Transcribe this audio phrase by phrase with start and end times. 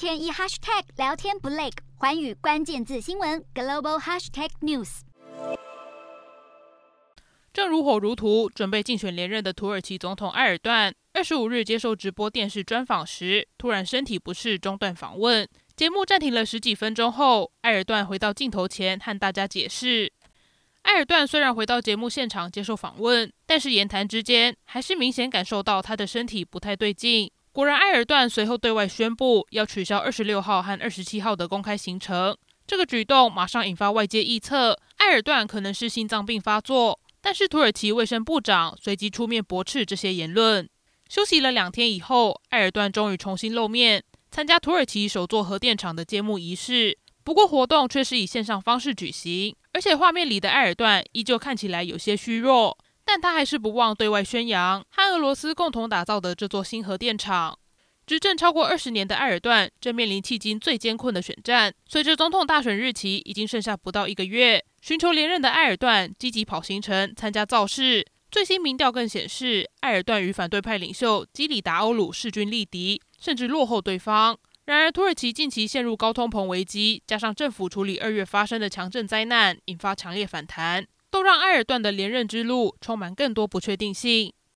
[0.00, 1.68] 天一 hashtag 聊天不累，
[1.98, 5.00] 寰宇关键字新闻 global hashtag news。
[7.52, 20.10] 正如火如荼准备竞选连任的土耳其总统埃尔段，二十五日接受直播电视专访时，突然身体不适中断访问，节目暂停了十几分钟后，埃尔段回到镜头前和大家解释。
[20.84, 27.30] 埃尔段虽然回到节目现场接受访问，但是言谈之间还是明显感受到他的身体不太对劲。
[27.52, 32.36] 果然，埃尔段随后对外宣布要取消二十六号和二十七号的公开行程。
[32.64, 37.00] 这个举动马上引发外界臆测，埃尔段可能是心脏病发作。
[37.20, 40.66] 但是土耳其卫生部长随即出面驳斥这些言论。
[41.08, 46.96] 休息了两天以后，埃尔段终于重新露面，参加土耳其首座核电厂的揭幕仪式。
[47.24, 52.78] 不过活动却是以线上方式举行，而且画面里的埃尔段依旧看起来有些虚弱。
[53.12, 57.58] 但他还是不忘对外宣扬和俄罗斯共同打造的这座新核电厂。
[58.06, 61.74] 执政超过二十年的埃尔段正面临迄今最艰困的选战。
[61.88, 68.06] 随着总统大选日期已经剩下不到一个月，寻求连任的埃尔段积极跑行程、参加造势。
[68.30, 74.38] 最新民调更显示，埃尔段与反对派领袖基里达欧鲁势均力敌，甚至落后对方。
[74.66, 80.86] 然而，土耳其近期陷入高通膨危机，加上政府处理二月发生的强震灾难，引发强烈反弹。
[81.10, 84.32] 都让埃尔段的连任之路充满更多不确定性。